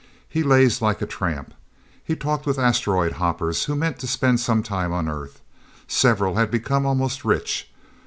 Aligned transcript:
He 0.27 0.41
lazed 0.41 0.81
like 0.81 0.99
a 1.03 1.05
tramp. 1.05 1.53
He 2.03 2.15
talked 2.15 2.47
with 2.47 2.57
asteroid 2.57 3.11
hoppers 3.21 3.65
who 3.65 3.75
meant 3.75 3.99
to 3.99 4.07
spend 4.07 4.39
some 4.39 4.63
time 4.63 4.91
on 4.91 5.07
Earth. 5.07 5.41
Several 5.87 6.37
had 6.37 6.49
become 6.49 6.87
almost 6.87 7.23
rich. 7.23 7.69